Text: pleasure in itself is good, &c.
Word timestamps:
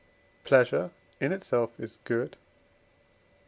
pleasure 0.43 0.89
in 1.19 1.31
itself 1.31 1.79
is 1.79 1.99
good, 2.05 2.31
&c. 2.31 2.37